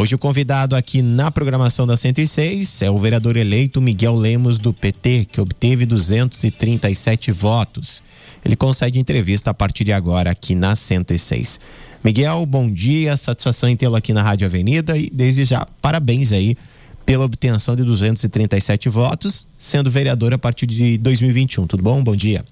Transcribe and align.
Hoje 0.00 0.14
o 0.14 0.18
convidado 0.18 0.74
aqui 0.74 1.02
na 1.02 1.30
programação 1.30 1.86
da 1.86 1.94
106 1.94 2.80
é 2.80 2.90
o 2.90 2.96
vereador 2.96 3.36
eleito 3.36 3.82
Miguel 3.82 4.16
Lemos 4.16 4.56
do 4.56 4.72
PT, 4.72 5.26
que 5.30 5.38
obteve 5.38 5.84
237 5.84 7.30
votos. 7.30 8.02
Ele 8.42 8.56
concede 8.56 8.98
entrevista 8.98 9.50
a 9.50 9.54
partir 9.54 9.84
de 9.84 9.92
agora 9.92 10.30
aqui 10.30 10.54
na 10.54 10.74
106. 10.74 11.60
Miguel, 12.02 12.46
bom 12.46 12.72
dia, 12.72 13.14
satisfação 13.14 13.68
em 13.68 13.76
tê-lo 13.76 13.94
aqui 13.94 14.14
na 14.14 14.22
Rádio 14.22 14.46
Avenida 14.46 14.96
e 14.96 15.10
desde 15.10 15.44
já 15.44 15.66
parabéns 15.82 16.32
aí 16.32 16.56
pela 17.04 17.26
obtenção 17.26 17.76
de 17.76 17.84
237 17.84 18.88
votos, 18.88 19.46
sendo 19.58 19.90
vereador 19.90 20.32
a 20.32 20.38
partir 20.38 20.64
de 20.64 20.96
2021. 20.96 21.66
Tudo 21.66 21.82
bom? 21.82 22.02
Bom 22.02 22.16
dia. 22.16 22.42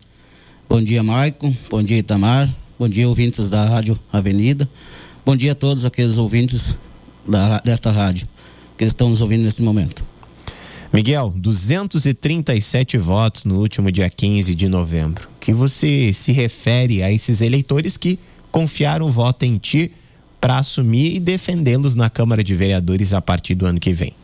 Bom 0.69 0.83
dia, 0.83 1.03
Maicon. 1.03 1.57
Bom 1.71 1.83
dia, 1.83 1.97
Itamar. 1.97 2.55
Bom 2.79 2.91
dia, 2.91 3.09
ouvintes 3.09 3.49
da 3.49 3.67
Rádio 3.67 3.99
Avenida. 4.13 4.69
Bom 5.25 5.35
dia 5.35 5.53
a 5.53 5.55
todos 5.55 5.87
aqueles 5.87 6.19
ouvintes 6.19 6.77
da, 7.29 7.59
desta 7.59 7.93
rádio 7.93 8.27
que 8.77 8.85
estão 8.85 9.09
nos 9.11 9.21
ouvindo 9.21 9.45
nesse 9.45 9.63
momento. 9.63 10.05
Miguel, 10.93 11.35
237 11.37 12.97
votos 12.97 13.45
no 13.45 13.61
último 13.61 13.93
dia 13.93 14.09
15 14.09 14.55
de 14.55 14.69
novembro. 14.69 15.29
Que 15.39 15.53
você 15.53 16.13
se 16.13 16.33
refere 16.33 17.03
a 17.03 17.13
esses 17.13 17.41
eleitores 17.41 17.97
que 17.97 18.19
confiaram 18.51 19.07
o 19.07 19.11
voto 19.11 19.45
em 19.45 19.59
ti 19.59 19.93
para 20.41 20.59
assumir 20.59 21.15
e 21.17 21.21
defendê-los 21.21 21.95
na 21.95 22.09
Câmara 22.09 22.43
de 22.43 22.55
Vereadores 22.55 23.13
a 23.13 23.21
partir 23.21 23.55
do 23.55 23.67
ano 23.67 23.79
que 23.79 23.93
vem? 23.93 24.15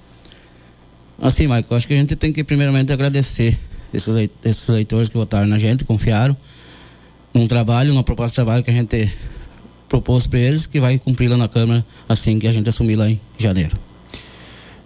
Assim, 1.20 1.42
Michael, 1.42 1.66
acho 1.70 1.86
que 1.86 1.94
a 1.94 1.96
gente 1.96 2.16
tem 2.16 2.32
que 2.32 2.42
primeiramente 2.42 2.92
agradecer 2.92 3.58
esses, 3.92 4.30
esses 4.44 4.68
eleitores 4.68 5.08
que 5.08 5.16
votaram 5.16 5.46
na 5.46 5.58
gente, 5.58 5.84
confiaram 5.84 6.36
num 7.32 7.46
trabalho, 7.46 7.92
numa 7.92 8.02
proposta 8.02 8.30
de 8.30 8.36
trabalho 8.36 8.64
que 8.64 8.70
a 8.70 8.74
gente 8.74 9.12
propôs 9.94 10.26
para 10.26 10.40
eles, 10.40 10.66
que 10.66 10.80
vai 10.80 10.98
cumprir 10.98 11.28
lá 11.28 11.36
na 11.36 11.46
Câmara 11.46 11.86
assim 12.08 12.38
que 12.40 12.48
a 12.48 12.52
gente 12.52 12.68
assumir 12.68 12.96
lá 12.96 13.08
em 13.08 13.20
janeiro. 13.38 13.76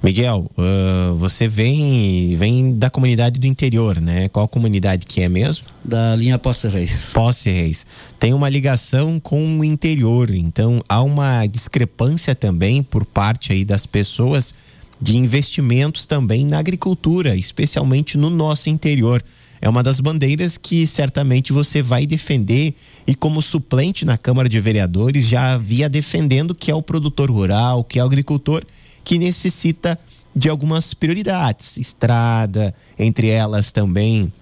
Miguel, 0.03 0.51
uh, 0.57 1.15
você 1.17 1.49
vem 1.49 2.37
vem 2.37 2.79
da 2.79 2.89
comunidade 2.91 3.41
do 3.41 3.47
interior, 3.47 4.01
né? 4.01 4.29
Qual 4.29 4.47
comunidade 4.47 5.07
que 5.07 5.23
é 5.23 5.29
mesmo? 5.29 5.65
Da 5.83 6.15
linha 6.15 6.39
Posse 6.39 6.69
Reis. 6.69 7.11
Posse 7.13 7.51
Reis. 7.51 7.87
Tem 8.21 8.35
uma 8.35 8.49
ligação 8.49 9.19
com 9.19 9.59
o 9.59 9.65
interior, 9.65 10.31
então 10.31 10.83
há 10.89 11.03
uma 11.03 11.47
discrepância 11.47 12.35
também 12.35 12.83
por 12.83 13.05
parte 13.05 13.53
aí 13.53 13.65
das 13.65 13.87
pessoas 13.87 14.55
de 15.01 15.17
investimentos 15.17 16.07
também 16.07 16.45
na 16.45 16.59
agricultura, 16.59 17.35
especialmente 17.35 18.19
no 18.19 18.29
nosso 18.29 18.69
interior. 18.69 19.25
É 19.61 19.69
uma 19.69 19.83
das 19.83 20.01
bandeiras 20.01 20.57
que 20.57 20.87
certamente 20.87 21.53
você 21.53 21.83
vai 21.83 22.07
defender 22.07 22.75
e 23.07 23.15
como 23.15 23.43
suplente 23.43 24.05
na 24.05 24.17
Câmara 24.17 24.49
de 24.49 24.61
Vereadores 24.61 25.27
já 25.27 25.55
havia 25.55 25.89
defendendo 25.89 26.55
que 26.55 26.71
é 26.71 26.75
o 26.75 26.83
produtor 26.83 27.31
rural, 27.31 27.83
que 27.83 27.99
é 27.99 28.03
o 28.03 28.07
agricultor 28.07 28.65
que 29.05 29.19
necessita 29.19 29.99
de 30.35 30.49
algumas 30.49 30.95
prioridades, 30.95 31.77
estrada, 31.77 32.75
entre 32.99 33.29
elas 33.29 33.73
também 33.73 34.33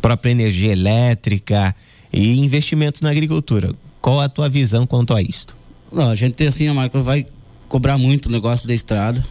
própria 0.00 0.30
energia 0.30 0.72
elétrica 0.72 1.74
e 2.12 2.38
investimentos 2.40 3.00
na 3.00 3.10
agricultura. 3.10 3.74
Qual 4.00 4.20
a 4.20 4.28
tua 4.28 4.48
visão 4.48 4.86
quanto 4.86 5.14
a 5.14 5.22
isto? 5.22 5.56
Não, 5.90 6.10
a 6.10 6.14
gente 6.14 6.44
assim, 6.44 6.68
a 6.68 6.74
marca 6.74 7.00
vai 7.00 7.26
cobrar 7.68 7.96
muito 7.96 8.26
o 8.26 8.30
negócio 8.30 8.66
da 8.66 8.74
estrada, 8.74 9.24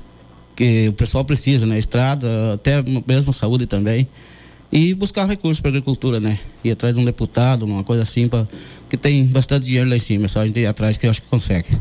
que 0.56 0.88
o 0.90 0.94
pessoal 0.94 1.26
precisa, 1.26 1.66
né? 1.66 1.78
Estrada, 1.78 2.54
até 2.54 2.82
mesmo 3.06 3.34
saúde 3.34 3.66
também. 3.66 4.08
E 4.72 4.94
buscar 4.94 5.28
recursos 5.28 5.60
para 5.60 5.70
agricultura, 5.70 6.20
né? 6.20 6.40
Ir 6.64 6.72
atrás 6.72 6.96
de 6.96 7.02
um 7.02 7.06
deputado, 7.06 7.64
uma 7.66 7.84
coisa 7.84 8.04
assim, 8.04 8.28
pra, 8.28 8.48
que 8.90 8.96
tem 8.96 9.26
bastante 9.26 9.66
dinheiro 9.66 9.90
lá 9.90 9.96
em 9.96 10.00
cima, 10.00 10.26
é 10.26 10.28
só 10.28 10.40
a 10.40 10.48
gente 10.48 10.60
ir 10.60 10.66
atrás 10.66 10.98
que 10.98 11.06
eu 11.06 11.10
acho 11.10 11.22
que 11.22 11.28
consegue. 11.28 11.78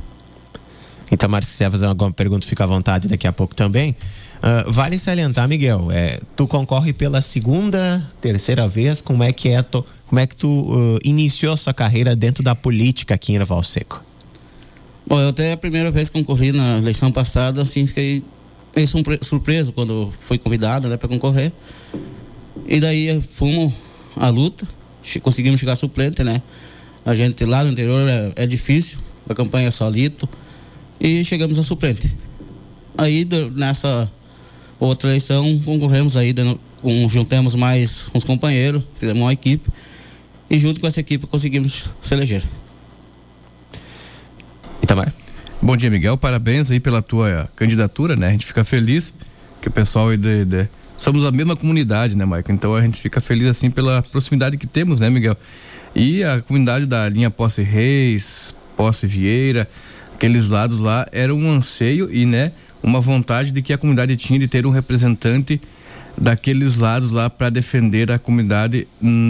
Itamar, 1.10 1.42
se 1.42 1.52
quiser 1.52 1.70
fazer 1.70 1.86
alguma 1.86 2.12
pergunta, 2.12 2.46
fica 2.46 2.64
à 2.64 2.66
vontade 2.66 3.08
daqui 3.08 3.26
a 3.26 3.32
pouco 3.32 3.54
também. 3.54 3.96
Uh, 4.38 4.70
vale 4.72 4.96
salientar, 4.96 5.46
Miguel, 5.48 5.90
é, 5.90 6.20
tu 6.34 6.46
concorre 6.46 6.92
pela 6.92 7.20
segunda, 7.20 8.08
terceira 8.20 8.66
vez, 8.66 9.00
como 9.00 9.22
é 9.22 9.32
que 9.32 9.50
é 9.50 9.62
tu, 9.62 9.84
como 10.06 10.18
é 10.18 10.26
que 10.26 10.34
tu 10.34 10.48
uh, 10.48 10.98
iniciou 11.04 11.52
a 11.52 11.56
sua 11.56 11.74
carreira 11.74 12.16
dentro 12.16 12.42
da 12.42 12.54
política 12.54 13.14
aqui 13.14 13.32
em 13.32 13.36
Erval 13.36 13.62
Seco? 13.62 14.02
Bom, 15.06 15.20
eu 15.20 15.28
até 15.28 15.52
a 15.52 15.56
primeira 15.56 15.90
vez 15.90 16.08
que 16.08 16.18
concorri 16.18 16.52
na 16.52 16.78
eleição 16.78 17.12
passada, 17.12 17.60
assim, 17.60 17.86
fiquei 17.86 18.22
meio 18.74 18.88
surpreso 19.20 19.72
quando 19.72 20.12
fui 20.20 20.38
convidado, 20.38 20.88
né, 20.88 20.96
para 20.96 21.08
concorrer. 21.08 21.52
E 22.70 22.78
daí 22.78 23.20
fomos 23.20 23.72
à 24.16 24.28
luta, 24.28 24.66
conseguimos 25.22 25.58
chegar 25.58 25.74
suplente, 25.74 26.22
né? 26.22 26.40
A 27.04 27.16
gente 27.16 27.44
lá 27.44 27.64
no 27.64 27.70
interior 27.70 28.08
é, 28.08 28.32
é 28.36 28.46
difícil, 28.46 28.98
a 29.28 29.34
campanha 29.34 29.66
é 29.66 29.70
solito 29.72 30.28
e 31.00 31.24
chegamos 31.24 31.58
a 31.58 31.64
suplente. 31.64 32.16
Aí 32.96 33.26
nessa 33.56 34.08
outra 34.78 35.08
eleição 35.08 35.60
concorremos 35.64 36.16
aí, 36.16 36.32
juntamos 37.08 37.56
mais 37.56 38.08
uns 38.14 38.22
companheiros, 38.22 38.84
fizemos 38.94 39.20
uma 39.20 39.32
equipe 39.32 39.68
e 40.48 40.56
junto 40.56 40.80
com 40.80 40.86
essa 40.86 41.00
equipe 41.00 41.26
conseguimos 41.26 41.90
se 42.00 42.14
eleger. 42.14 42.44
Itamar. 44.80 45.12
Bom 45.60 45.76
dia, 45.76 45.90
Miguel. 45.90 46.16
Parabéns 46.16 46.70
aí 46.70 46.78
pela 46.78 47.02
tua 47.02 47.50
candidatura, 47.56 48.14
né? 48.14 48.28
A 48.28 48.30
gente 48.30 48.46
fica 48.46 48.62
feliz 48.62 49.12
que 49.60 49.68
o 49.68 49.72
pessoal 49.72 50.10
aí 50.10 50.16
de, 50.16 50.44
de... 50.44 50.68
somos 51.00 51.24
a 51.24 51.32
mesma 51.32 51.56
comunidade, 51.56 52.14
né, 52.14 52.26
Mike? 52.26 52.52
Então 52.52 52.74
a 52.74 52.82
gente 52.82 53.00
fica 53.00 53.22
feliz 53.22 53.46
assim 53.46 53.70
pela 53.70 54.02
proximidade 54.02 54.58
que 54.58 54.66
temos, 54.66 55.00
né, 55.00 55.08
Miguel? 55.08 55.34
E 55.94 56.22
a 56.22 56.42
comunidade 56.42 56.84
da 56.84 57.08
linha 57.08 57.30
Posse 57.30 57.62
Reis, 57.62 58.54
Posse 58.76 59.06
Vieira, 59.06 59.68
aqueles 60.14 60.48
lados 60.48 60.78
lá 60.78 61.08
era 61.10 61.34
um 61.34 61.50
anseio 61.50 62.12
e 62.12 62.26
né 62.26 62.52
uma 62.82 63.00
vontade 63.00 63.50
de 63.50 63.62
que 63.62 63.72
a 63.72 63.78
comunidade 63.78 64.14
tinha 64.16 64.38
de 64.38 64.46
ter 64.46 64.66
um 64.66 64.70
representante 64.70 65.58
daqueles 66.18 66.76
lados 66.76 67.10
lá 67.10 67.30
para 67.30 67.48
defender 67.48 68.12
a 68.12 68.18
comunidade 68.18 68.86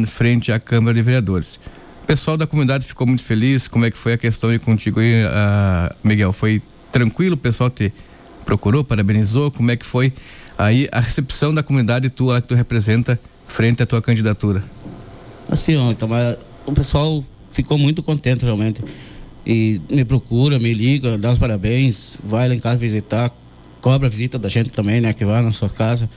frente 0.09 0.50
à 0.50 0.59
Câmara 0.59 0.94
de 0.94 1.03
Vereadores. 1.03 1.54
O 2.03 2.06
pessoal 2.06 2.36
da 2.36 2.48
comunidade 2.48 2.84
ficou 2.84 3.06
muito 3.06 3.22
feliz. 3.22 3.69
Como 3.69 3.84
é 3.84 3.91
que 3.91 3.97
foi 3.97 4.14
a 4.14 4.19
questão 4.19 4.50
aí 4.50 4.59
contigo 4.59 4.98
aí, 4.98 5.25
uh, 5.25 5.94
Miguel? 6.03 6.32
Foi 6.32 6.60
tranquilo? 6.91 7.34
O 7.34 7.38
pessoal 7.38 7.70
te 7.70 7.92
procurou, 8.44 8.82
parabenizou? 8.82 9.50
Como 9.50 9.70
é 9.70 9.76
que 9.76 9.86
foi 9.86 10.12
aí 10.60 10.88
a 10.93 11.00
recepção 11.00 11.54
da 11.54 11.62
comunidade 11.62 12.10
tua 12.10 12.41
que 12.41 12.48
tu 12.48 12.54
representa 12.54 13.19
frente 13.47 13.82
à 13.82 13.87
tua 13.87 14.03
candidatura? 14.03 14.62
Assim, 15.48 15.75
ó, 15.76 15.91
então, 15.91 16.09
o 16.66 16.72
pessoal 16.72 17.25
ficou 17.50 17.78
muito 17.78 18.03
contente 18.03 18.44
realmente 18.44 18.82
e 19.44 19.81
me 19.91 20.04
procura, 20.04 20.59
me 20.59 20.72
liga, 20.72 21.16
dá 21.16 21.32
os 21.32 21.38
parabéns, 21.38 22.19
vai 22.22 22.48
lá 22.48 22.54
em 22.54 22.60
casa 22.60 22.78
visitar, 22.78 23.32
cobra 23.81 24.06
a 24.06 24.10
visita 24.10 24.38
da 24.38 24.48
gente 24.48 24.71
também, 24.71 25.00
né, 25.00 25.12
que 25.12 25.25
vai 25.25 25.43
na 25.43 25.50
sua 25.50 25.71
casa. 25.71 26.09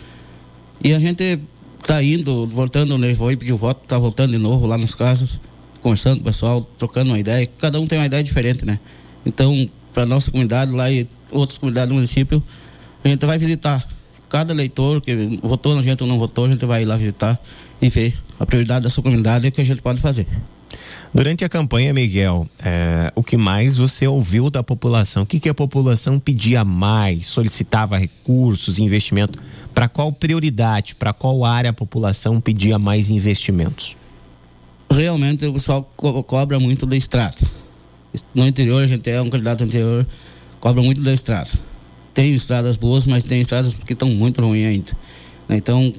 E 0.83 0.93
a 0.93 0.99
gente 0.99 1.39
tá 1.87 2.03
indo, 2.03 2.45
voltando, 2.47 2.97
né, 2.97 3.13
vou 3.13 3.29
pedir 3.29 3.53
voto, 3.53 3.81
tá 3.87 3.97
voltando 3.97 4.31
de 4.31 4.37
novo 4.37 4.67
lá 4.67 4.77
nas 4.77 4.93
casas, 4.93 5.39
conversando 5.81 6.17
com 6.17 6.21
o 6.21 6.25
pessoal, 6.25 6.61
trocando 6.77 7.11
uma 7.11 7.19
ideia, 7.19 7.47
cada 7.57 7.79
um 7.79 7.87
tem 7.87 7.97
uma 7.97 8.05
ideia 8.05 8.23
diferente, 8.23 8.65
né? 8.65 8.79
Então, 9.25 9.69
para 9.93 10.05
nossa 10.05 10.29
comunidade 10.29 10.71
lá 10.71 10.91
e 10.91 11.07
outras 11.31 11.57
comunidades 11.57 11.89
do 11.89 11.95
município, 11.95 12.43
a 13.03 13.07
gente 13.07 13.25
vai 13.25 13.37
visitar 13.37 13.87
cada 14.33 14.51
eleitor 14.51 14.99
que 14.99 15.39
votou 15.43 15.75
na 15.75 15.83
gente 15.83 16.01
ou 16.01 16.09
não 16.09 16.17
votou, 16.17 16.45
a 16.45 16.49
gente 16.49 16.65
vai 16.65 16.81
ir 16.81 16.85
lá 16.85 16.97
visitar 16.97 17.39
e 17.79 17.87
ver 17.87 18.15
a 18.39 18.47
prioridade 18.47 18.81
da 18.81 18.89
sua 18.89 19.03
comunidade 19.03 19.45
e 19.45 19.49
o 19.49 19.51
que 19.51 19.61
a 19.61 19.63
gente 19.63 19.79
pode 19.79 20.01
fazer. 20.01 20.25
Durante 21.13 21.45
a 21.45 21.49
campanha, 21.49 21.93
Miguel, 21.93 22.47
é, 22.65 23.13
o 23.15 23.21
que 23.21 23.37
mais 23.37 23.77
você 23.77 24.07
ouviu 24.07 24.49
da 24.49 24.63
população? 24.63 25.21
O 25.21 25.25
que, 25.27 25.39
que 25.39 25.47
a 25.47 25.53
população 25.53 26.17
pedia 26.17 26.65
mais? 26.65 27.27
Solicitava 27.27 27.95
recursos, 27.95 28.79
investimento? 28.79 29.37
Para 29.71 29.87
qual 29.87 30.11
prioridade, 30.11 30.95
para 30.95 31.13
qual 31.13 31.45
área 31.45 31.69
a 31.69 31.73
população 31.73 32.41
pedia 32.41 32.79
mais 32.79 33.11
investimentos? 33.11 33.95
Realmente 34.89 35.45
o 35.45 35.53
pessoal 35.53 35.87
co 35.95 36.23
cobra 36.23 36.59
muito 36.59 36.87
da 36.87 36.97
estrada. 36.97 37.37
No 38.33 38.47
interior, 38.47 38.81
a 38.81 38.87
gente 38.87 39.07
é 39.11 39.21
um 39.21 39.29
candidato 39.29 39.63
interior, 39.63 40.07
cobra 40.59 40.81
muito 40.81 41.01
da 41.01 41.13
estrada. 41.13 41.51
Tem 42.13 42.33
estradas 42.33 42.77
boas, 42.77 43.05
mas 43.05 43.23
tem 43.23 43.41
estradas 43.41 43.73
que 43.73 43.93
estão 43.93 44.09
muito 44.09 44.41
ruins 44.41 44.67
ainda. 44.67 44.91
Então, 45.49 45.93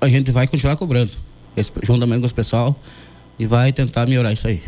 a 0.00 0.08
gente 0.08 0.30
vai 0.32 0.46
continuar 0.46 0.76
cobrando, 0.76 1.12
juntamente 1.82 2.20
com 2.20 2.26
o 2.26 2.34
pessoal 2.34 2.76
e 3.38 3.46
vai 3.46 3.72
tentar 3.72 4.06
melhorar 4.06 4.32
isso 4.32 4.46
aí. 4.46 4.60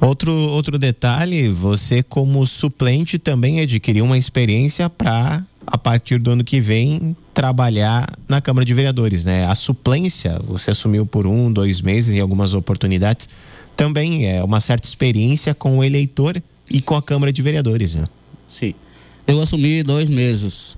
Outro, 0.00 0.32
outro 0.32 0.78
detalhe, 0.78 1.48
você 1.48 2.02
como 2.02 2.44
suplente 2.46 3.18
também 3.18 3.60
adquiriu 3.60 4.04
uma 4.04 4.18
experiência 4.18 4.90
para, 4.90 5.42
a 5.66 5.78
partir 5.78 6.18
do 6.18 6.32
ano 6.32 6.44
que 6.44 6.60
vem, 6.60 7.16
trabalhar 7.32 8.12
na 8.28 8.40
Câmara 8.40 8.66
de 8.66 8.74
Vereadores, 8.74 9.24
né? 9.24 9.46
A 9.46 9.54
suplência, 9.54 10.38
você 10.46 10.72
assumiu 10.72 11.06
por 11.06 11.26
um, 11.26 11.50
dois 11.50 11.80
meses 11.80 12.14
em 12.14 12.20
algumas 12.20 12.52
oportunidades, 12.52 13.30
também 13.74 14.26
é 14.26 14.44
uma 14.44 14.60
certa 14.60 14.86
experiência 14.86 15.54
com 15.54 15.78
o 15.78 15.84
eleitor 15.84 16.42
e 16.68 16.82
com 16.82 16.94
a 16.96 17.02
Câmara 17.02 17.32
de 17.32 17.40
Vereadores, 17.40 17.94
né? 17.94 18.04
Sim. 18.46 18.74
Eu 19.26 19.40
assumi 19.40 19.82
dois 19.82 20.10
meses 20.10 20.76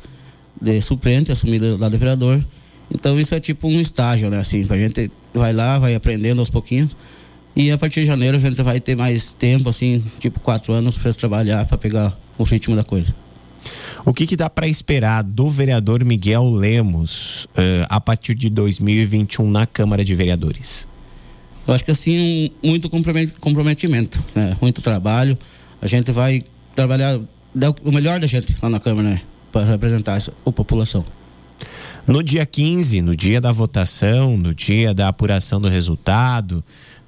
de 0.61 0.81
suplente, 0.81 1.33
assumi 1.33 1.59
lá 1.59 1.89
de 1.89 1.97
vereador, 1.97 2.45
então 2.93 3.19
isso 3.19 3.35
é 3.35 3.41
tipo 3.41 3.69
um 3.69 3.81
estágio, 3.81 4.31
né? 4.31 4.39
Assim, 4.39 4.65
a 4.69 4.77
gente 4.77 5.11
vai 5.35 5.53
lá, 5.53 5.79
vai 5.79 5.95
aprendendo 5.95 6.39
aos 6.39 6.51
pouquinhos. 6.51 6.97
E 7.55 7.71
a 7.71 7.79
partir 7.79 8.01
de 8.01 8.07
janeiro 8.07 8.37
a 8.37 8.41
gente 8.41 8.63
vai 8.63 8.81
ter 8.81 8.95
mais 8.95 9.33
tempo, 9.33 9.69
assim, 9.69 10.05
tipo 10.19 10.39
quatro 10.41 10.73
anos 10.73 10.97
para 10.97 11.13
trabalhar, 11.13 11.65
para 11.65 11.79
pegar 11.79 12.17
o 12.39 12.45
ritmo 12.45 12.77
da 12.77 12.85
coisa. 12.85 13.15
O 14.05 14.13
que, 14.13 14.27
que 14.27 14.37
dá 14.37 14.49
para 14.49 14.69
esperar 14.69 15.25
do 15.25 15.49
vereador 15.49 16.05
Miguel 16.05 16.45
Lemos 16.49 17.47
uh, 17.47 17.87
a 17.89 18.01
partir 18.01 18.35
de 18.35 18.49
2021 18.49 19.51
na 19.51 19.67
Câmara 19.67 20.05
de 20.05 20.15
Vereadores? 20.15 20.87
Eu 21.67 21.75
acho 21.75 21.85
que 21.85 21.91
assim, 21.91 22.53
um, 22.63 22.69
muito 22.69 22.89
comprometimento, 23.41 24.23
né? 24.35 24.57
muito 24.61 24.81
trabalho. 24.81 25.37
A 25.83 25.87
gente 25.87 26.13
vai 26.13 26.45
trabalhar 26.77 27.19
o 27.85 27.93
melhor 27.93 28.21
da 28.21 28.27
gente 28.27 28.55
lá 28.63 28.69
na 28.69 28.81
Câmara, 28.81 29.09
né? 29.09 29.23
Para 29.51 29.65
representar 29.65 30.17
essa, 30.17 30.33
a 30.45 30.53
população. 30.53 31.05
No 32.07 32.23
dia 32.23 32.47
15, 32.47 33.01
no 33.03 33.17
dia 33.17 33.41
da 33.41 33.51
votação, 33.51 34.37
no 34.37 34.55
dia 34.55 34.95
da 34.95 35.09
apuração 35.09 35.61
do 35.61 35.69
resultado, 35.69 36.63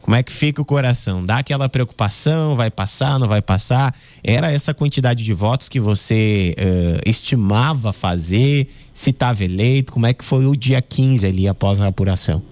como 0.09 0.17
é 0.17 0.23
que 0.23 0.33
fica 0.33 0.63
o 0.63 0.65
coração? 0.65 1.23
Dá 1.23 1.39
aquela 1.39 1.69
preocupação, 1.69 2.57
vai 2.57 2.71
passar, 2.71 3.19
não 3.19 3.29
vai 3.29 3.43
passar? 3.43 3.95
Era 4.25 4.51
essa 4.51 4.73
quantidade 4.73 5.23
de 5.23 5.33
votos 5.35 5.69
que 5.69 5.79
você 5.79 6.55
uh, 6.59 7.03
estimava 7.05 7.93
fazer? 7.93 8.69
Se 8.95 9.11
estava 9.11 9.45
eleito? 9.45 9.93
Como 9.93 10.07
é 10.07 10.15
que 10.15 10.25
foi 10.25 10.47
o 10.47 10.57
dia 10.57 10.81
15 10.81 11.27
ali 11.27 11.47
após 11.47 11.81
a 11.81 11.89
apuração? 11.89 12.43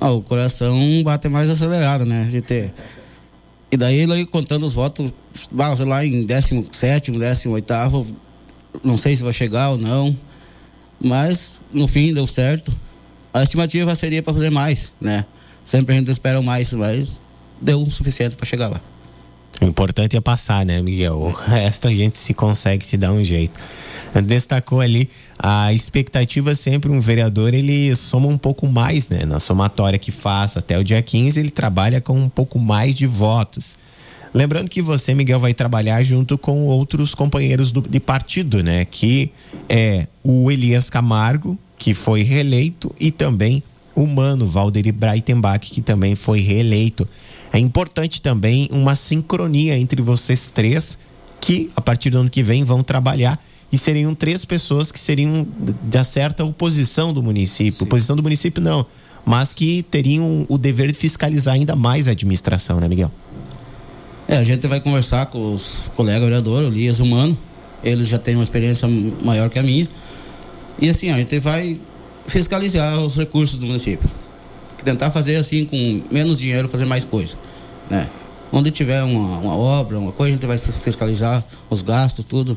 Ah, 0.00 0.10
o 0.10 0.22
coração 0.22 0.80
bate 1.04 1.28
mais 1.28 1.50
acelerado, 1.50 2.06
né? 2.06 2.24
De 2.24 2.40
ter. 2.40 2.72
E 3.72 3.76
daí 3.78 3.96
ele 3.96 4.26
contando 4.26 4.66
os 4.66 4.74
votos, 4.74 5.10
sei 5.76 5.86
lá, 5.86 6.04
em 6.04 6.26
17, 6.26 7.10
18, 7.10 8.06
não 8.84 8.98
sei 8.98 9.16
se 9.16 9.22
vai 9.22 9.32
chegar 9.32 9.70
ou 9.70 9.78
não. 9.78 10.14
Mas 11.00 11.58
no 11.72 11.88
fim 11.88 12.12
deu 12.12 12.26
certo. 12.26 12.70
A 13.32 13.42
estimativa 13.42 13.94
seria 13.94 14.22
para 14.22 14.34
fazer 14.34 14.50
mais, 14.50 14.92
né? 15.00 15.24
Sempre 15.64 15.94
a 15.94 15.98
gente 15.98 16.10
espera 16.10 16.42
mais, 16.42 16.70
mas 16.74 17.18
deu 17.62 17.82
o 17.82 17.90
suficiente 17.90 18.36
para 18.36 18.44
chegar 18.44 18.68
lá. 18.68 18.80
O 19.62 19.64
importante 19.64 20.16
é 20.16 20.20
passar, 20.20 20.66
né, 20.66 20.82
Miguel? 20.82 21.14
O 21.14 21.30
resto 21.30 21.86
a 21.86 21.94
gente 21.94 22.18
se 22.18 22.34
consegue 22.34 22.84
se 22.84 22.96
dar 22.96 23.12
um 23.12 23.22
jeito. 23.22 23.60
Destacou 24.24 24.80
ali 24.80 25.08
a 25.38 25.72
expectativa 25.72 26.52
sempre 26.56 26.90
um 26.90 27.00
vereador 27.00 27.54
ele 27.54 27.94
soma 27.94 28.26
um 28.26 28.36
pouco 28.36 28.66
mais, 28.66 29.08
né? 29.08 29.24
Na 29.24 29.38
somatória 29.38 30.00
que 30.00 30.10
faz 30.10 30.56
até 30.56 30.76
o 30.76 30.82
dia 30.82 31.00
15, 31.00 31.38
ele 31.38 31.50
trabalha 31.50 32.00
com 32.00 32.18
um 32.18 32.28
pouco 32.28 32.58
mais 32.58 32.92
de 32.92 33.06
votos. 33.06 33.76
Lembrando 34.34 34.68
que 34.68 34.82
você, 34.82 35.14
Miguel, 35.14 35.38
vai 35.38 35.54
trabalhar 35.54 36.02
junto 36.02 36.36
com 36.36 36.66
outros 36.66 37.14
companheiros 37.14 37.70
do, 37.70 37.82
de 37.82 38.00
partido, 38.00 38.64
né? 38.64 38.84
Que 38.84 39.30
é 39.68 40.08
o 40.24 40.50
Elias 40.50 40.90
Camargo, 40.90 41.56
que 41.78 41.94
foi 41.94 42.22
reeleito, 42.22 42.92
e 42.98 43.12
também 43.12 43.62
o 43.94 44.06
Mano 44.06 44.44
Valderi 44.44 44.90
Breitenbach, 44.90 45.70
que 45.70 45.80
também 45.80 46.16
foi 46.16 46.40
reeleito. 46.40 47.06
É 47.52 47.58
importante 47.58 48.22
também 48.22 48.68
uma 48.72 48.96
sincronia 48.96 49.76
entre 49.78 50.00
vocês 50.00 50.48
três, 50.48 50.98
que 51.40 51.70
a 51.76 51.80
partir 51.80 52.08
do 52.08 52.18
ano 52.18 52.30
que 52.30 52.42
vem 52.42 52.64
vão 52.64 52.82
trabalhar 52.82 53.42
e 53.70 53.76
seriam 53.76 54.14
três 54.14 54.44
pessoas 54.44 54.90
que 54.90 54.98
seriam 54.98 55.46
da 55.82 56.04
certa 56.04 56.44
oposição 56.44 57.12
do 57.12 57.22
município. 57.22 57.72
Sim. 57.72 57.84
Oposição 57.84 58.16
do 58.16 58.22
município 58.22 58.62
não, 58.62 58.86
mas 59.24 59.52
que 59.52 59.82
teriam 59.82 60.46
o 60.48 60.56
dever 60.56 60.92
de 60.92 60.94
fiscalizar 60.98 61.54
ainda 61.54 61.76
mais 61.76 62.08
a 62.08 62.12
administração, 62.12 62.80
né, 62.80 62.88
Miguel? 62.88 63.10
É, 64.28 64.36
a 64.38 64.44
gente 64.44 64.66
vai 64.66 64.80
conversar 64.80 65.26
com 65.26 65.52
os 65.52 65.90
colegas 65.96 66.22
vereadores, 66.22 66.68
o 66.68 66.72
Lias 66.72 67.00
Humano, 67.00 67.36
eles 67.82 68.08
já 68.08 68.18
têm 68.18 68.34
uma 68.34 68.44
experiência 68.44 68.88
maior 68.88 69.50
que 69.50 69.58
a 69.58 69.62
minha. 69.62 69.88
E 70.80 70.88
assim, 70.88 71.10
a 71.10 71.18
gente 71.18 71.38
vai 71.40 71.78
fiscalizar 72.26 72.98
os 73.00 73.16
recursos 73.16 73.58
do 73.58 73.66
município. 73.66 74.08
Tentar 74.84 75.10
fazer 75.10 75.36
assim, 75.36 75.64
com 75.64 76.02
menos 76.10 76.38
dinheiro, 76.38 76.68
fazer 76.68 76.84
mais 76.84 77.04
coisa. 77.04 77.36
Né? 77.88 78.08
Onde 78.52 78.70
tiver 78.70 79.02
uma, 79.02 79.38
uma 79.38 79.56
obra, 79.56 79.98
uma 79.98 80.12
coisa, 80.12 80.32
a 80.32 80.34
gente 80.34 80.46
vai 80.46 80.58
fiscalizar 80.58 81.44
os 81.70 81.82
gastos, 81.82 82.24
tudo, 82.24 82.56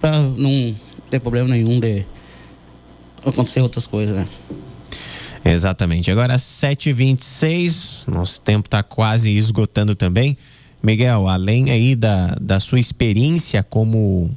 para 0.00 0.18
não 0.18 0.74
ter 1.10 1.20
problema 1.20 1.48
nenhum 1.48 1.78
de 1.80 2.04
acontecer 3.24 3.60
outras 3.60 3.86
coisas, 3.86 4.16
né? 4.16 4.28
Exatamente. 5.44 6.10
Agora, 6.10 6.36
7h26, 6.36 8.08
nosso 8.08 8.40
tempo 8.40 8.66
está 8.66 8.82
quase 8.82 9.30
esgotando 9.36 9.94
também. 9.94 10.36
Miguel, 10.82 11.26
além 11.26 11.70
aí 11.70 11.96
da, 11.96 12.36
da 12.40 12.60
sua 12.60 12.78
experiência 12.78 13.62
como 13.62 14.30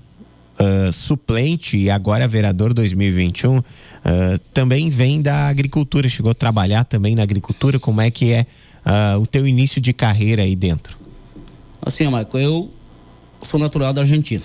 uh, 0.61 0.91
suplente 0.91 1.77
e 1.77 1.89
agora 1.89 2.27
vereador 2.27 2.73
2021, 2.73 3.57
uh, 3.57 3.63
também 4.53 4.89
vem 4.89 5.21
da 5.21 5.47
agricultura, 5.47 6.07
chegou 6.07 6.31
a 6.31 6.35
trabalhar 6.35 6.83
também 6.83 7.15
na 7.15 7.23
agricultura, 7.23 7.79
como 7.79 8.01
é 8.01 8.11
que 8.11 8.31
é 8.31 8.45
uh, 8.85 9.19
o 9.19 9.25
teu 9.25 9.47
início 9.47 9.81
de 9.81 9.91
carreira 9.93 10.43
aí 10.43 10.55
dentro? 10.55 10.95
Assim, 11.81 12.07
Marco, 12.07 12.37
eu 12.37 12.69
sou 13.41 13.59
natural 13.59 13.91
da 13.91 14.01
Argentina. 14.01 14.43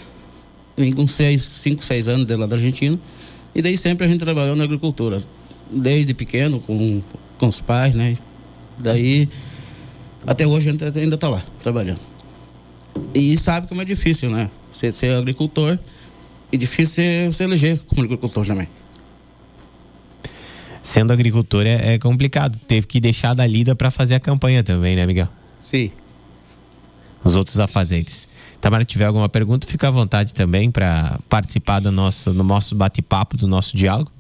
Vim 0.77 0.93
com 0.93 1.07
5, 1.07 1.83
6 1.83 2.09
anos 2.09 2.27
de 2.27 2.37
lá 2.37 2.47
da 2.47 2.57
Argentina 2.57 2.99
e 3.55 3.63
daí 3.63 3.77
sempre 3.77 4.07
a 4.07 4.09
gente 4.09 4.21
trabalhou 4.21 4.55
na 4.57 4.65
agricultura, 4.65 5.23
desde 5.71 6.13
pequeno, 6.13 6.61
com, 6.61 7.03
com 7.39 7.47
os 7.47 7.61
pais, 7.61 7.95
né? 7.95 8.15
Daí, 8.79 9.29
até 10.27 10.47
hoje 10.47 10.69
a 10.69 10.73
gente 10.73 10.85
ainda 10.85 11.15
está 11.15 11.29
lá, 11.29 11.43
trabalhando. 11.63 12.01
E 13.15 13.37
sabe 13.39 13.67
como 13.67 13.81
é 13.81 13.85
difícil, 13.85 14.31
né? 14.31 14.51
Você 14.73 14.93
ser 14.93 15.17
agricultor 15.17 15.79
e 16.53 16.57
difícil 16.57 17.03
você, 17.03 17.27
você 17.27 17.45
eleger 17.45 17.81
como 17.87 18.03
agricultor 18.03 18.47
também. 18.47 18.69
Sendo 20.83 21.13
agricultor 21.13 21.67
é, 21.67 21.95
é 21.95 21.99
complicado. 21.99 22.59
Teve 22.69 22.87
que 22.87 23.01
deixar 23.01 23.35
da 23.35 23.47
lida 23.47 23.75
para 23.75 23.91
fazer 23.91 24.15
a 24.15 24.21
campanha 24.21 24.63
também, 24.63 24.95
né, 24.95 25.05
Miguel? 25.05 25.29
Sim. 25.61 25.91
Os 27.25 27.35
outros 27.35 27.59
afazeres. 27.59 28.29
Tamara, 28.61 28.85
tiver 28.85 29.05
alguma 29.05 29.29
pergunta, 29.29 29.67
fica 29.67 29.89
à 29.89 29.91
vontade 29.91 30.33
também 30.33 30.71
para 30.71 31.19
participar 31.29 31.81
do 31.81 31.91
nosso, 31.91 32.33
do 32.33 32.45
nosso 32.45 32.75
bate-papo, 32.75 33.37
do 33.37 33.49
nosso 33.49 33.77
diálogo. 33.77 34.11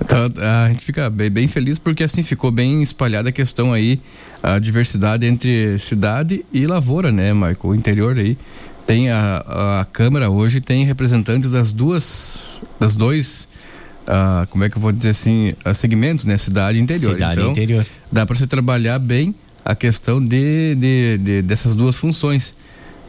Então, 0.00 0.30
a 0.36 0.68
gente 0.68 0.84
fica 0.84 1.08
bem, 1.08 1.30
bem, 1.30 1.48
feliz 1.48 1.78
porque 1.78 2.04
assim 2.04 2.22
ficou 2.22 2.50
bem 2.50 2.82
espalhada 2.82 3.30
a 3.30 3.32
questão 3.32 3.72
aí, 3.72 4.00
a 4.42 4.58
diversidade 4.58 5.24
entre 5.24 5.78
cidade 5.78 6.44
e 6.52 6.66
lavoura, 6.66 7.10
né, 7.10 7.32
Michael? 7.32 7.58
O 7.62 7.74
interior 7.74 8.18
aí 8.18 8.36
tem 8.86 9.10
a, 9.10 9.80
a 9.80 9.84
Câmara 9.84 10.30
hoje 10.30 10.60
tem 10.60 10.84
representantes 10.84 11.50
das 11.50 11.72
duas, 11.72 12.60
das 12.78 12.94
dois, 12.94 13.48
uh, 14.06 14.46
como 14.46 14.62
é 14.64 14.70
que 14.70 14.76
eu 14.76 14.80
vou 14.80 14.92
dizer 14.92 15.10
assim, 15.10 15.54
uh, 15.66 15.74
segmentos, 15.74 16.24
né? 16.24 16.38
Cidade 16.38 16.78
e 16.78 16.80
interior. 16.80 17.12
Cidade 17.12 17.40
então, 17.40 17.50
interior. 17.50 17.84
Dá 18.10 18.24
para 18.24 18.36
você 18.36 18.46
trabalhar 18.46 18.98
bem 19.00 19.34
a 19.64 19.74
questão 19.74 20.22
de, 20.22 20.76
de, 20.76 21.18
de, 21.18 21.42
dessas 21.42 21.74
duas 21.74 21.96
funções. 21.96 22.54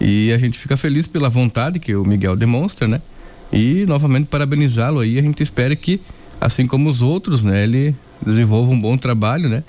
E 0.02 0.32
a 0.34 0.38
gente 0.40 0.58
fica 0.58 0.76
feliz 0.76 1.08
pela 1.08 1.30
vontade 1.30 1.80
que 1.80 1.96
o 1.96 2.04
Miguel 2.04 2.36
demonstra, 2.36 2.88
né? 2.88 3.00
E 3.54 3.86
novamente 3.88 4.26
parabenizá-lo 4.26 5.00
aí. 5.00 5.20
A 5.20 5.22
gente 5.22 5.42
espera 5.44 5.76
que, 5.76 6.02
assim 6.42 6.66
como 6.66 6.90
os 6.90 7.02
outros, 7.04 7.44
né, 7.44 7.64
ele 7.64 7.96
desenvolva 8.26 8.72
um 8.72 8.80
bom 8.80 8.98
trabalho, 8.98 9.48
né? 9.48 9.64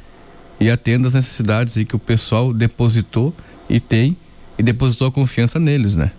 E 0.59 0.71
atenda 0.71 1.09
às 1.09 1.15
necessidades 1.15 1.77
aí 1.77 1.85
que 1.85 1.95
o 1.95 1.99
pessoal 1.99 2.53
depositou 2.53 3.35
e 3.69 3.79
tem 3.79 4.17
e 4.59 4.63
depositou 4.63 5.09
a 5.09 5.13
confiança 5.13 5.59
neles, 5.59 5.95
né? 5.95 6.11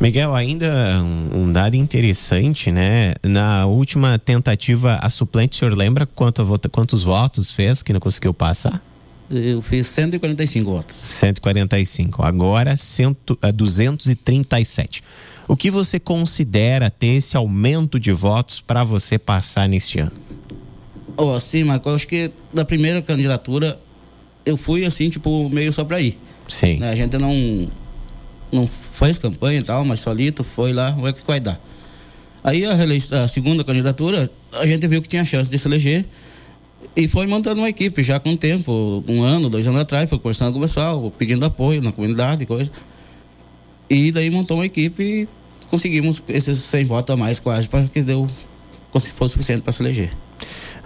Miguel, 0.00 0.34
ainda 0.34 1.02
um, 1.02 1.42
um, 1.42 1.52
dado 1.52 1.74
interessante, 1.76 2.70
né? 2.72 3.14
Na 3.22 3.66
última 3.66 4.18
tentativa, 4.18 4.98
a 5.02 5.10
suplente, 5.10 5.56
o 5.56 5.58
senhor 5.58 5.76
lembra 5.76 6.06
quanto, 6.06 6.42
quantos 6.70 7.02
votos 7.02 7.52
fez 7.52 7.82
que 7.82 7.92
não 7.92 8.00
conseguiu 8.00 8.32
passar? 8.32 8.82
Eu 9.30 9.62
fiz 9.62 9.86
145 9.88 10.70
votos. 10.70 10.96
145. 10.96 12.22
Agora, 12.24 12.76
cento, 12.76 13.38
uh, 13.44 13.52
237. 13.52 15.04
O 15.46 15.54
que 15.54 15.70
você 15.70 16.00
considera 16.00 16.90
ter 16.90 17.18
esse 17.18 17.36
aumento 17.36 18.00
de 18.00 18.10
votos 18.10 18.60
para 18.60 18.82
você 18.82 19.18
passar 19.18 19.68
neste 19.68 20.00
ano? 20.00 20.12
Oh, 21.16 21.32
assim, 21.34 21.62
Marco, 21.62 21.88
eu 21.88 21.94
acho 21.94 22.08
que 22.08 22.30
na 22.52 22.64
primeira 22.64 23.02
candidatura 23.02 23.78
eu 24.46 24.56
fui 24.56 24.84
assim, 24.84 25.10
tipo, 25.10 25.48
meio 25.50 25.72
só 25.72 25.84
para 25.84 26.00
ir. 26.00 26.18
Sim. 26.50 26.78
Né? 26.78 26.90
A 26.90 26.96
gente 26.96 27.16
não, 27.16 27.68
não 28.52 28.66
fez 28.66 29.16
campanha 29.16 29.60
e 29.60 29.62
tal, 29.62 29.84
mas 29.84 30.00
solito 30.00 30.44
foi 30.44 30.72
lá, 30.72 30.90
o 30.90 31.12
que 31.12 31.26
vai 31.26 31.40
dar. 31.40 31.58
Aí 32.42 32.64
a, 32.64 32.74
a 33.22 33.28
segunda 33.28 33.62
candidatura, 33.64 34.30
a 34.52 34.66
gente 34.66 34.86
viu 34.88 35.00
que 35.00 35.08
tinha 35.08 35.24
chance 35.24 35.50
de 35.50 35.58
se 35.58 35.68
eleger 35.68 36.04
e 36.96 37.06
foi 37.06 37.26
montando 37.26 37.60
uma 37.60 37.68
equipe 37.68 38.02
já 38.02 38.18
com 38.18 38.36
tempo, 38.36 39.04
um 39.06 39.22
ano, 39.22 39.48
dois 39.48 39.66
anos 39.66 39.80
atrás, 39.80 40.08
foi 40.08 40.18
conversando 40.18 40.52
com 40.52 40.58
o 40.58 40.62
pessoal, 40.62 41.12
pedindo 41.16 41.44
apoio 41.44 41.80
na 41.80 41.92
comunidade 41.92 42.42
e 42.42 42.46
coisa. 42.46 42.70
E 43.88 44.10
daí 44.10 44.30
montou 44.30 44.56
uma 44.56 44.66
equipe 44.66 45.02
e 45.02 45.28
conseguimos 45.70 46.22
esses 46.28 46.58
100 46.58 46.84
votos 46.86 47.14
a 47.14 47.16
mais 47.16 47.38
quase 47.38 47.68
para 47.68 47.86
que 47.86 48.02
deu, 48.02 48.28
fosse 48.92 49.12
suficiente 49.28 49.62
para 49.62 49.72
se 49.72 49.82
eleger. 49.82 50.10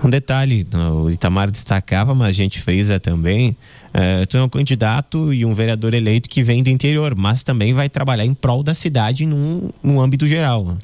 Um 0.03 0.11
detalhe, 0.11 0.67
o 0.93 1.11
Itamar 1.11 1.51
destacava, 1.51 2.15
mas 2.15 2.29
a 2.29 2.33
gente 2.33 2.61
frisa 2.61 2.99
também, 2.99 3.57
é, 3.93 4.27
tu 4.27 4.37
é 4.37 4.43
um 4.43 4.49
candidato 4.49 5.33
e 5.33 5.45
um 5.45 5.55
vereador 5.55 5.95
eleito 5.95 6.29
que 6.29 6.43
vem 6.43 6.63
do 6.63 6.71
interior, 6.71 7.15
mas 7.15 7.43
também 7.43 7.73
vai 7.73 7.89
trabalhar 7.89 8.25
em 8.25 8.35
prol 8.35 8.63
da 8.63 8.75
cidade 8.75 9.25
num, 9.25 9.71
num 9.83 10.01
âmbito 10.01 10.27
geral. 10.27 10.77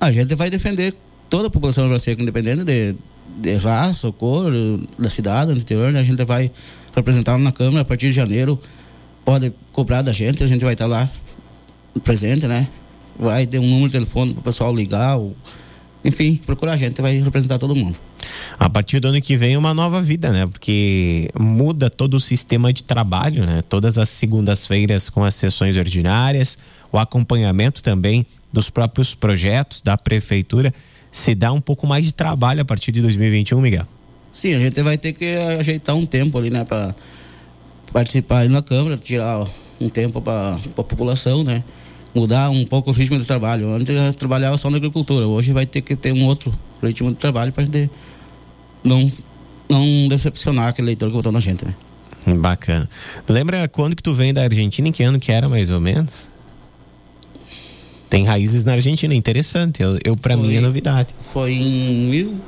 A 0.00 0.10
gente 0.10 0.34
vai 0.34 0.50
defender 0.50 0.94
toda 1.28 1.46
a 1.46 1.50
população 1.50 1.88
brasileira, 1.88 2.22
independente 2.22 2.64
de, 2.64 2.96
de 3.40 3.54
raça, 3.56 4.10
cor, 4.10 4.52
da 4.98 5.08
cidade, 5.08 5.52
do 5.52 5.58
interior, 5.58 5.92
né? 5.92 6.00
a 6.00 6.04
gente 6.04 6.24
vai 6.24 6.50
representar 6.94 7.38
na 7.38 7.52
Câmara 7.52 7.82
a 7.82 7.84
partir 7.84 8.08
de 8.08 8.14
janeiro, 8.14 8.60
pode 9.24 9.52
cobrar 9.72 10.02
da 10.02 10.12
gente, 10.12 10.42
a 10.42 10.46
gente 10.46 10.64
vai 10.64 10.72
estar 10.72 10.86
lá 10.86 11.08
presente, 12.02 12.46
né? 12.46 12.68
vai 13.20 13.46
ter 13.46 13.58
um 13.58 13.68
número 13.68 13.88
de 13.88 13.92
telefone 13.92 14.32
para 14.32 14.40
o 14.40 14.42
pessoal 14.42 14.74
ligar, 14.74 15.16
ou, 15.16 15.36
enfim, 16.04 16.40
procurar 16.46 16.72
a 16.72 16.76
gente, 16.76 17.00
vai 17.00 17.20
representar 17.20 17.58
todo 17.58 17.76
mundo. 17.76 17.98
A 18.58 18.68
partir 18.68 19.00
do 19.00 19.08
ano 19.08 19.20
que 19.20 19.36
vem, 19.36 19.56
uma 19.56 19.72
nova 19.72 20.02
vida, 20.02 20.30
né? 20.30 20.46
Porque 20.46 21.30
muda 21.38 21.88
todo 21.88 22.14
o 22.14 22.20
sistema 22.20 22.72
de 22.72 22.82
trabalho, 22.82 23.46
né? 23.46 23.62
Todas 23.68 23.96
as 23.98 24.08
segundas-feiras 24.08 25.08
com 25.08 25.24
as 25.24 25.34
sessões 25.34 25.76
ordinárias, 25.76 26.58
o 26.92 26.98
acompanhamento 26.98 27.82
também 27.82 28.26
dos 28.52 28.68
próprios 28.68 29.14
projetos 29.14 29.80
da 29.80 29.96
prefeitura. 29.96 30.74
Se 31.12 31.34
dá 31.34 31.52
um 31.52 31.60
pouco 31.60 31.86
mais 31.86 32.04
de 32.04 32.12
trabalho 32.12 32.62
a 32.62 32.64
partir 32.64 32.92
de 32.92 33.00
2021, 33.00 33.60
Miguel? 33.60 33.86
Sim, 34.30 34.54
a 34.54 34.58
gente 34.58 34.80
vai 34.82 34.96
ter 34.96 35.12
que 35.12 35.34
ajeitar 35.58 35.96
um 35.96 36.06
tempo 36.06 36.38
ali, 36.38 36.50
né? 36.50 36.64
Para 36.64 36.94
participar 37.92 38.48
na 38.48 38.62
Câmara, 38.62 38.96
tirar 38.96 39.46
um 39.80 39.88
tempo 39.88 40.20
para 40.20 40.56
a 40.56 40.82
população, 40.82 41.42
né? 41.42 41.64
Mudar 42.14 42.50
um 42.50 42.64
pouco 42.64 42.90
o 42.90 42.92
ritmo 42.92 43.18
de 43.18 43.24
trabalho. 43.24 43.72
Antes 43.72 43.88
eu 43.94 44.14
trabalhava 44.14 44.56
só 44.56 44.68
na 44.68 44.76
agricultura, 44.76 45.26
hoje 45.26 45.52
vai 45.52 45.64
ter 45.64 45.80
que 45.80 45.96
ter 45.96 46.12
um 46.12 46.26
outro 46.26 46.52
ritmo 46.82 47.10
de 47.10 47.16
trabalho 47.16 47.52
para 47.52 47.64
gente 47.64 47.90
não, 48.82 49.10
não 49.68 50.08
decepcionar 50.08 50.68
aquele 50.68 50.86
leitor 50.86 51.08
que 51.08 51.14
votou 51.14 51.32
na 51.32 51.40
gente, 51.40 51.64
né? 51.64 51.74
Bacana. 52.26 52.88
Lembra 53.28 53.66
quando 53.68 53.96
que 53.96 54.02
tu 54.02 54.14
vem 54.14 54.32
da 54.32 54.42
Argentina? 54.42 54.88
Em 54.88 54.92
que 54.92 55.02
ano 55.02 55.18
que 55.18 55.32
era, 55.32 55.48
mais 55.48 55.70
ou 55.70 55.80
menos? 55.80 56.28
Tem 58.08 58.24
raízes 58.24 58.64
na 58.64 58.72
Argentina, 58.72 59.14
interessante. 59.14 59.82
Eu, 59.82 59.98
eu 60.04 60.16
para 60.16 60.36
mim 60.36 60.54
é 60.54 60.60
novidade. 60.60 61.08
Foi 61.32 61.52
em 61.52 62.10
mil, 62.10 62.40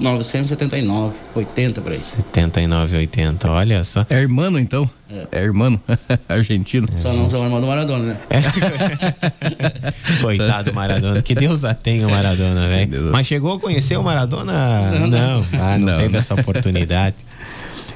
1979, 0.00 1.14
80 1.34 1.80
por 1.82 1.92
aí. 1.92 1.98
79, 1.98 2.96
80, 2.96 3.50
olha 3.50 3.84
só. 3.84 4.06
É 4.08 4.20
irmão 4.20 4.58
então? 4.58 4.88
É, 5.12 5.40
é 5.40 5.42
irmão 5.42 5.78
argentino. 6.28 6.88
É, 6.92 6.96
só 6.96 7.12
não 7.12 7.28
sou 7.28 7.44
irmão 7.44 7.60
do 7.60 7.66
Maradona, 7.66 8.14
né? 8.14 8.16
É. 8.30 8.40
Coitado 10.22 10.70
do 10.70 10.74
Maradona, 10.74 11.20
que 11.20 11.34
Deus 11.34 11.64
a 11.64 11.74
tenha 11.74 12.08
o 12.08 12.10
Maradona, 12.10 12.66
velho. 12.68 13.10
Mas 13.12 13.26
chegou 13.26 13.56
a 13.56 13.60
conhecer 13.60 13.98
o 13.98 14.02
Maradona? 14.02 14.90
Não, 14.90 15.06
não, 15.06 15.46
ah, 15.60 15.78
não, 15.78 15.92
não 15.92 15.98
teve 15.98 16.16
essa 16.16 16.34
oportunidade. 16.34 17.16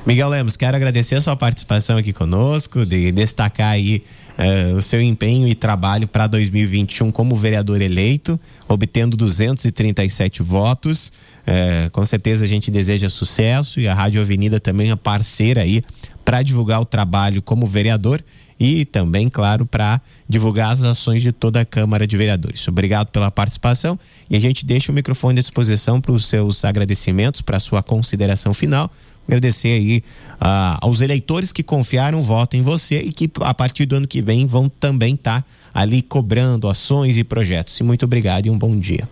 Miguel 0.06 0.28
Lemos, 0.28 0.54
quero 0.54 0.76
agradecer 0.76 1.14
a 1.14 1.20
sua 1.22 1.34
participação 1.34 1.96
aqui 1.96 2.12
conosco, 2.12 2.84
de 2.84 3.10
destacar 3.10 3.70
aí 3.70 4.04
uh, 4.38 4.76
o 4.76 4.82
seu 4.82 5.00
empenho 5.00 5.48
e 5.48 5.54
trabalho 5.54 6.06
para 6.06 6.26
2021 6.26 7.10
como 7.10 7.34
vereador 7.34 7.80
eleito, 7.80 8.38
obtendo 8.68 9.16
237 9.16 10.42
votos. 10.42 11.10
É, 11.46 11.90
com 11.90 12.04
certeza 12.04 12.44
a 12.44 12.48
gente 12.48 12.70
deseja 12.70 13.10
sucesso 13.10 13.78
e 13.78 13.86
a 13.86 13.94
Rádio 13.94 14.20
Avenida 14.20 14.58
também 14.58 14.90
é 14.90 14.96
parceira 14.96 15.60
aí 15.60 15.82
para 16.24 16.42
divulgar 16.42 16.80
o 16.80 16.84
trabalho 16.84 17.42
como 17.42 17.66
vereador 17.66 18.24
e 18.58 18.84
também, 18.84 19.28
claro, 19.28 19.66
para 19.66 20.00
divulgar 20.28 20.70
as 20.70 20.82
ações 20.84 21.22
de 21.22 21.32
toda 21.32 21.60
a 21.60 21.64
Câmara 21.64 22.06
de 22.06 22.16
Vereadores. 22.16 22.66
Obrigado 22.68 23.08
pela 23.08 23.30
participação 23.30 23.98
e 24.30 24.36
a 24.36 24.40
gente 24.40 24.64
deixa 24.64 24.90
o 24.90 24.94
microfone 24.94 25.38
à 25.38 25.42
disposição 25.42 26.00
para 26.00 26.12
os 26.12 26.26
seus 26.26 26.64
agradecimentos, 26.64 27.40
para 27.40 27.56
a 27.56 27.60
sua 27.60 27.82
consideração 27.82 28.54
final. 28.54 28.90
Agradecer 29.26 29.68
aí 29.68 30.04
uh, 30.34 30.78
aos 30.80 31.00
eleitores 31.00 31.50
que 31.50 31.62
confiaram 31.62 32.22
voto 32.22 32.56
em 32.56 32.62
você 32.62 33.00
e 33.00 33.12
que 33.12 33.30
a 33.40 33.54
partir 33.54 33.86
do 33.86 33.96
ano 33.96 34.06
que 34.06 34.20
vem 34.20 34.46
vão 34.46 34.68
também 34.68 35.14
estar 35.14 35.42
tá 35.42 35.48
ali 35.72 36.02
cobrando 36.02 36.68
ações 36.68 37.16
e 37.16 37.24
projetos. 37.24 37.80
Muito 37.80 38.04
obrigado 38.04 38.46
e 38.46 38.50
um 38.50 38.58
bom 38.58 38.78
dia. 38.78 39.08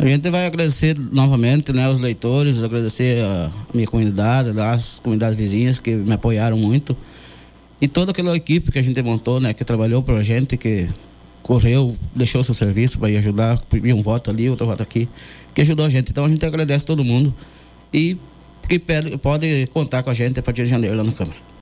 A 0.00 0.08
gente 0.08 0.30
vai 0.30 0.46
agradecer 0.46 0.98
novamente 0.98 1.74
né, 1.74 1.86
os 1.86 2.00
leitores, 2.00 2.62
agradecer 2.62 3.22
a 3.22 3.52
minha 3.74 3.86
comunidade, 3.86 4.58
as 4.58 4.98
comunidades 4.98 5.36
vizinhas 5.36 5.78
que 5.78 5.94
me 5.94 6.14
apoiaram 6.14 6.56
muito. 6.56 6.96
E 7.78 7.86
toda 7.86 8.10
aquela 8.10 8.34
equipe 8.34 8.72
que 8.72 8.78
a 8.78 8.82
gente 8.82 9.02
montou, 9.02 9.38
né, 9.38 9.52
que 9.52 9.62
trabalhou 9.62 10.02
para 10.02 10.14
a 10.14 10.22
gente, 10.22 10.56
que 10.56 10.88
correu, 11.42 11.94
deixou 12.16 12.42
seu 12.42 12.54
serviço 12.54 12.98
para 12.98 13.10
ir 13.10 13.18
ajudar, 13.18 13.60
pediu 13.68 13.94
um 13.94 14.00
voto 14.00 14.30
ali, 14.30 14.48
outro 14.48 14.64
voto 14.66 14.82
aqui, 14.82 15.06
que 15.54 15.60
ajudou 15.60 15.84
a 15.84 15.90
gente. 15.90 16.12
Então 16.12 16.24
a 16.24 16.28
gente 16.30 16.46
agradece 16.46 16.86
todo 16.86 17.04
mundo 17.04 17.34
e 17.92 18.16
que 18.66 18.78
pede, 18.78 19.18
pode 19.18 19.68
contar 19.70 20.02
com 20.02 20.08
a 20.08 20.14
gente 20.14 20.40
a 20.40 20.42
partir 20.42 20.62
de 20.62 20.70
janeiro 20.70 20.96
lá 20.96 21.04
na 21.04 21.12
Câmara. 21.12 21.49